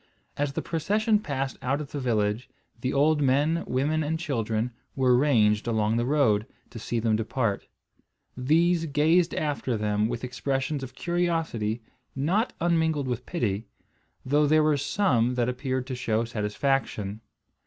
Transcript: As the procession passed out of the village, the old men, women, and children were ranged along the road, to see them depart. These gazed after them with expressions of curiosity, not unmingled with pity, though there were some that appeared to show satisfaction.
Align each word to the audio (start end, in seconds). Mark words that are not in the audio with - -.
As 0.35 0.53
the 0.53 0.63
procession 0.63 1.19
passed 1.19 1.57
out 1.61 1.79
of 1.79 1.91
the 1.91 1.99
village, 1.99 2.49
the 2.79 2.91
old 2.91 3.21
men, 3.21 3.63
women, 3.67 4.01
and 4.01 4.17
children 4.17 4.71
were 4.95 5.15
ranged 5.15 5.67
along 5.67 5.97
the 5.97 6.07
road, 6.07 6.47
to 6.71 6.79
see 6.79 6.97
them 6.99 7.15
depart. 7.15 7.67
These 8.35 8.87
gazed 8.87 9.35
after 9.35 9.77
them 9.77 10.09
with 10.09 10.23
expressions 10.23 10.81
of 10.81 10.95
curiosity, 10.95 11.83
not 12.15 12.51
unmingled 12.59 13.07
with 13.07 13.27
pity, 13.27 13.67
though 14.25 14.47
there 14.47 14.63
were 14.63 14.75
some 14.75 15.35
that 15.35 15.47
appeared 15.49 15.85
to 15.85 15.93
show 15.95 16.23
satisfaction. 16.25 17.21